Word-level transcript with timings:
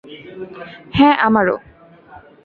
হ্যাঁ, 0.93 1.15
আমারও। 1.19 1.55